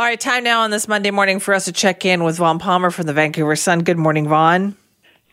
[0.00, 2.58] All right, time now on this Monday morning for us to check in with Vaughn
[2.58, 3.80] Palmer from the Vancouver Sun.
[3.80, 4.74] Good morning, Vaughn.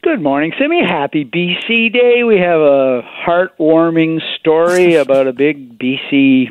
[0.02, 0.82] Good morning, Simi.
[0.86, 2.24] Happy BC Day.
[2.26, 6.48] We have a heartwarming story about a big BC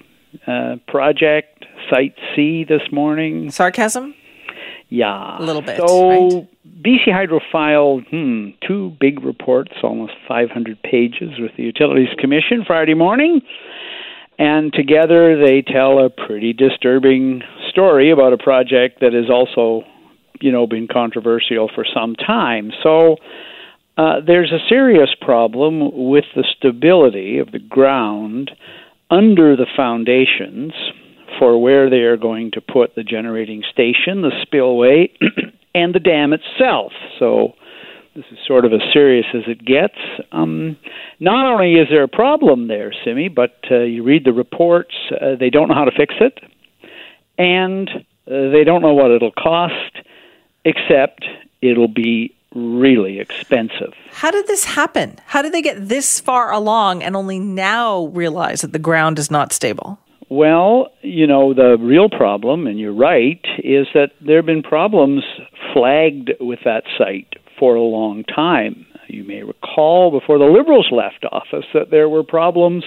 [0.46, 3.50] uh, project, Site C, this morning.
[3.50, 4.14] Sarcasm?
[4.88, 5.38] Yeah.
[5.38, 5.76] A little bit.
[5.76, 6.48] So, right?
[6.82, 12.94] BC Hydro filed hmm, two big reports, almost 500 pages, with the Utilities Commission Friday
[12.94, 13.42] morning.
[14.38, 17.42] And together they tell a pretty disturbing
[17.76, 19.86] story about a project that has also,
[20.40, 22.70] you know, been controversial for some time.
[22.82, 23.16] So
[23.98, 28.50] uh, there's a serious problem with the stability of the ground
[29.10, 30.72] under the foundations
[31.38, 35.12] for where they are going to put the generating station, the spillway,
[35.74, 36.92] and the dam itself.
[37.18, 37.52] So
[38.14, 39.98] this is sort of as serious as it gets.
[40.32, 40.78] Um,
[41.20, 45.36] not only is there a problem there, Simi, but uh, you read the reports, uh,
[45.38, 46.38] they don't know how to fix it,
[47.38, 49.98] and uh, they don't know what it'll cost,
[50.64, 51.24] except
[51.62, 53.92] it'll be really expensive.
[54.12, 55.18] How did this happen?
[55.26, 59.30] How did they get this far along and only now realize that the ground is
[59.30, 59.98] not stable?
[60.28, 65.22] Well, you know, the real problem, and you're right, is that there have been problems
[65.72, 68.86] flagged with that site for a long time.
[69.06, 72.84] You may recall before the Liberals left office that there were problems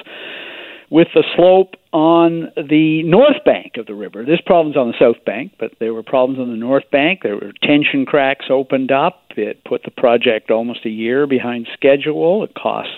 [0.90, 4.26] with the slope on the north bank of the river.
[4.26, 7.22] There's problems on the south bank, but there were problems on the north bank.
[7.24, 9.24] There were tension cracks opened up.
[9.36, 12.44] It put the project almost a year behind schedule.
[12.44, 12.90] It cost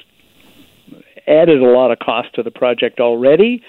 [1.27, 3.63] added a lot of cost to the project already.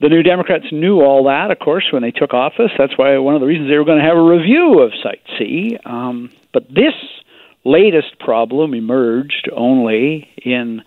[0.00, 2.70] The New Democrats knew all that, of course, when they took office.
[2.76, 5.22] That's why one of the reasons they were going to have a review of Site
[5.38, 5.78] C.
[5.84, 6.94] Um, but this
[7.64, 10.82] latest problem emerged only in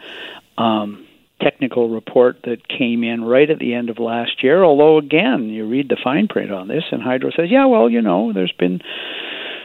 [0.57, 1.06] um,
[1.41, 4.63] technical report that came in right at the end of last year.
[4.63, 8.01] Although again, you read the fine print on this, and Hydro says, yeah, well, you
[8.01, 8.81] know, there's been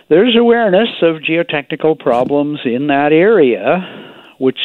[0.08, 4.60] there's awareness of geotechnical problems in that area, which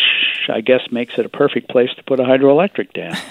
[0.50, 3.16] I guess makes it a perfect place to put a hydroelectric dam.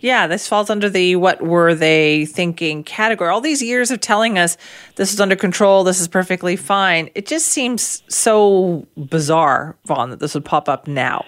[0.00, 3.30] Yeah, this falls under the what were they thinking category.
[3.30, 4.56] All these years of telling us
[4.96, 7.10] this is under control, this is perfectly fine.
[7.14, 11.24] It just seems so bizarre, Vaughn, that this would pop up now.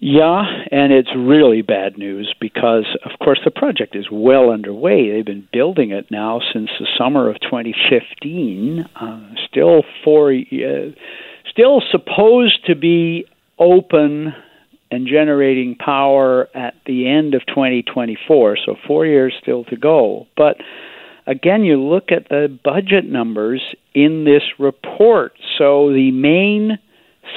[0.00, 5.10] Yeah, and it's really bad news because, of course, the project is well underway.
[5.10, 8.88] They've been building it now since the summer of 2015.
[8.94, 9.20] Uh,
[9.50, 10.90] still four, uh,
[11.50, 13.26] still supposed to be
[13.58, 14.34] open
[14.90, 20.28] and generating power at the end of 2024, so four years still to go.
[20.36, 20.58] But
[21.26, 23.62] again, you look at the budget numbers
[23.94, 25.32] in this report.
[25.58, 26.78] So the main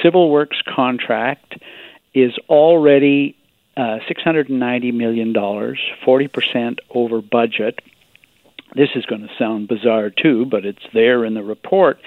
[0.00, 1.56] civil works contract
[2.14, 3.36] is already
[3.76, 7.80] uh, $690 million, 40% over budget.
[8.74, 11.98] This is going to sound bizarre too, but it's there in the report.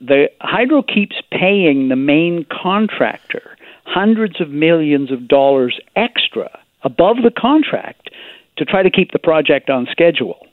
[0.00, 7.30] The Hydro keeps paying the main contractor hundreds of millions of dollars extra above the
[7.30, 8.10] contract
[8.56, 10.46] to try to keep the project on schedule.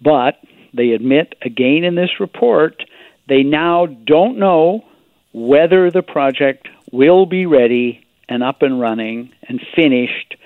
[0.00, 0.36] But
[0.72, 2.82] they admit again in this report
[3.28, 4.84] they now don't know
[5.32, 10.36] whether the project will be ready and up and running and finished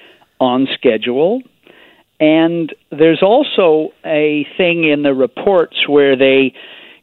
[0.41, 1.42] on schedule.
[2.19, 6.54] And there's also a thing in the reports where they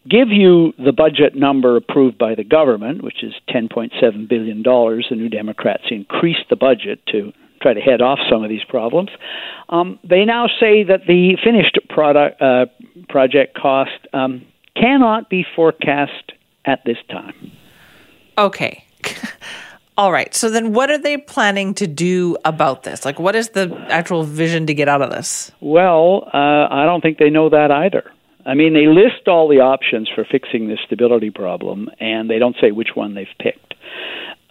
[0.09, 4.61] give you the budget number approved by the government, which is $10.7 billion.
[4.63, 7.31] The New Democrats increased the budget to
[7.61, 9.09] try to head off some of these problems.
[9.69, 12.65] Um, they now say that the finished product uh,
[13.09, 14.45] project cost um,
[14.75, 16.33] cannot be forecast
[16.65, 17.51] at this time.
[18.37, 18.84] Okay.
[19.97, 20.33] All right.
[20.35, 23.05] So then what are they planning to do about this?
[23.05, 25.51] Like, what is the actual vision to get out of this?
[25.61, 28.11] Well, uh, I don't think they know that either.
[28.45, 32.55] I mean, they list all the options for fixing this stability problem, and they don't
[32.61, 33.73] say which one they've picked.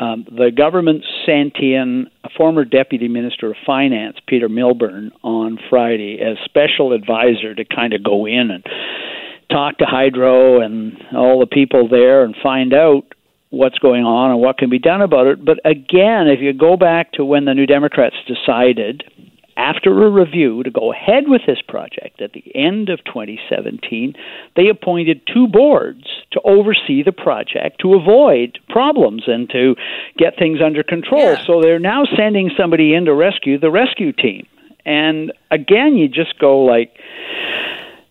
[0.00, 6.19] Um, the government sent in a former deputy minister of finance, Peter Milburn, on Friday
[6.21, 8.65] as special advisor to kind of go in and
[9.50, 13.05] talk to Hydro and all the people there and find out
[13.55, 15.45] what's going on and what can be done about it.
[15.45, 19.05] But again, if you go back to when the New Democrats decided
[19.56, 24.15] after a review to go ahead with this project at the end of 2017,
[24.56, 29.77] they appointed two boards to oversee the project to avoid problems and to
[30.19, 31.35] get things under control.
[31.35, 31.45] Yeah.
[31.47, 34.47] So they're now sending somebody in to rescue the rescue team.
[34.85, 36.99] And again, you just go like,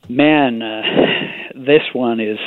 [0.09, 0.81] man, uh,
[1.55, 2.39] this one is.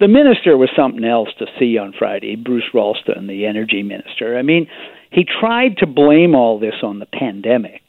[0.00, 4.38] The minister was something else to see on Friday, Bruce Ralston, the energy minister.
[4.38, 4.68] I mean,
[5.10, 7.82] he tried to blame all this on the pandemic.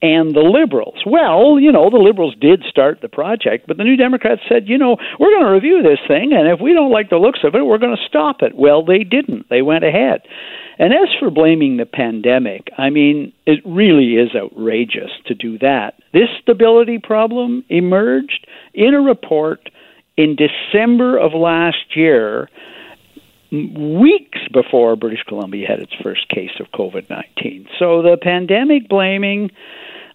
[0.00, 1.02] and the Liberals.
[1.04, 4.78] Well, you know, the Liberals did start the project, but the New Democrats said, you
[4.78, 7.54] know, we're going to review this thing, and if we don't like the looks of
[7.54, 8.54] it, we're going to stop it.
[8.54, 9.48] Well, they didn't.
[9.50, 10.22] They went ahead.
[10.78, 15.94] And as for blaming the pandemic, I mean, it really is outrageous to do that.
[16.12, 19.68] This stability problem emerged in a report
[20.18, 22.50] in December of last year
[23.50, 27.66] weeks before British Columbia had its first case of COVID 19.
[27.78, 29.50] So the pandemic blaming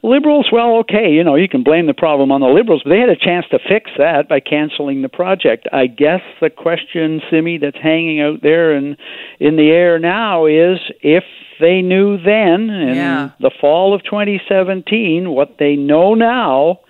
[0.04, 3.00] liberals, well, okay, you know, you can blame the problem on the liberals, but they
[3.00, 5.68] had a chance to fix that by canceling the project.
[5.72, 8.98] I guess the question, Simi, that's hanging out there and
[9.40, 11.24] in the air now is if
[11.62, 13.30] they knew then in yeah.
[13.40, 16.82] the fall of 2017 what they know now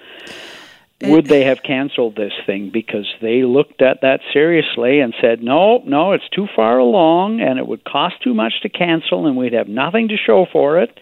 [1.09, 5.81] would they have canceled this thing because they looked at that seriously and said no
[5.85, 9.53] no it's too far along and it would cost too much to cancel and we'd
[9.53, 10.97] have nothing to show for it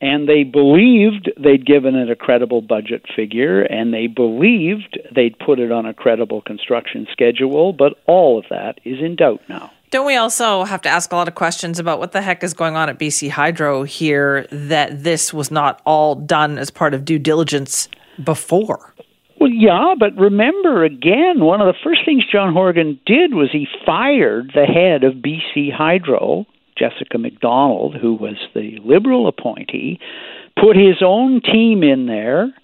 [0.00, 5.58] and they believed they'd given it a credible budget figure and they believed they'd put
[5.58, 9.70] it on a credible construction schedule, but all of that is in doubt now.
[9.90, 12.54] Don't we also have to ask a lot of questions about what the heck is
[12.54, 17.04] going on at BC Hydro here that this was not all done as part of
[17.04, 17.88] due diligence
[18.22, 18.94] before?
[19.40, 23.66] Well, yeah, but remember again, one of the first things John Horgan did was he
[23.86, 26.46] fired the head of BC Hydro
[26.76, 29.98] Jessica McDonald, who was the Liberal appointee,
[30.58, 32.54] put his own team in there,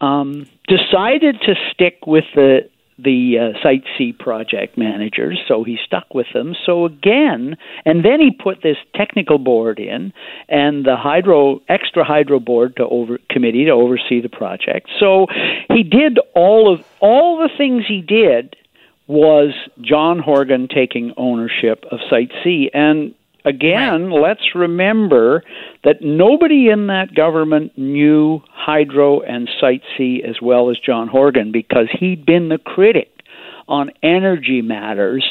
[0.00, 2.68] um, decided to stick with the
[2.98, 6.54] the uh, Site C project managers, so he stuck with them.
[6.64, 10.12] So again, and then he put this technical board in
[10.48, 14.90] and the hydro extra hydro board to over committee to oversee the project.
[15.00, 15.26] So
[15.70, 18.56] he did all of all the things he did
[19.06, 23.14] was John Horgan taking ownership of Site C and
[23.44, 24.20] Again, right.
[24.22, 25.42] let's remember
[25.84, 31.52] that nobody in that government knew Hydro and Site C as well as John Horgan
[31.52, 33.10] because he'd been the critic
[33.68, 35.24] on energy matters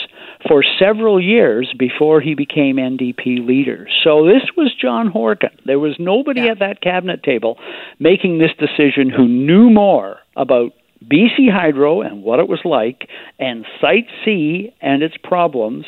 [0.47, 3.87] for several years before he became NDP leader.
[4.03, 5.51] So this was John Horgan.
[5.65, 6.51] There was nobody yeah.
[6.51, 7.57] at that cabinet table
[7.99, 10.73] making this decision who knew more about
[11.05, 13.09] BC Hydro and what it was like
[13.39, 15.85] and Site C and its problems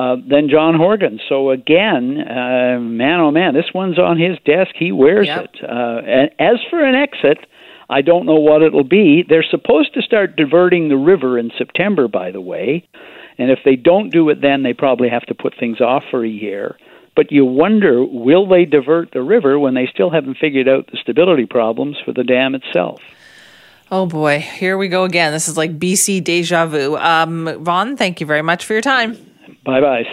[0.00, 1.20] uh, than John Horgan.
[1.28, 4.70] So again, uh, man, oh man, this one's on his desk.
[4.78, 5.50] He wears yep.
[5.52, 5.62] it.
[5.62, 7.38] Uh, and as for an exit,
[7.90, 9.24] I don't know what it'll be.
[9.28, 12.88] They're supposed to start diverting the river in September, by the way.
[13.36, 16.24] And if they don't do it then, they probably have to put things off for
[16.24, 16.78] a year.
[17.14, 20.98] But you wonder, will they divert the river when they still haven't figured out the
[21.02, 23.00] stability problems for the dam itself?
[23.90, 25.32] Oh boy, here we go again.
[25.32, 26.96] This is like BC deja vu.
[26.96, 29.29] Um, Vaughn, thank you very much for your time.
[29.64, 30.04] Bye bye.